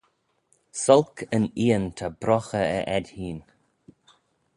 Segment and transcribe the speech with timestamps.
[0.83, 3.43] S'olk yn eean ta broghey e edd hene